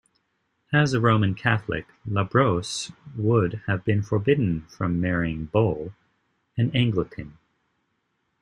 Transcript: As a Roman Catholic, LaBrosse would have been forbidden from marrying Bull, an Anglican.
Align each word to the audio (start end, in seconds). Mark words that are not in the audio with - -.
As 0.73 0.95
a 0.95 0.99
Roman 0.99 1.35
Catholic, 1.35 1.85
LaBrosse 2.07 2.91
would 3.15 3.61
have 3.67 3.85
been 3.85 4.01
forbidden 4.01 4.61
from 4.61 4.99
marrying 4.99 5.45
Bull, 5.45 5.93
an 6.57 6.71
Anglican. 6.75 7.37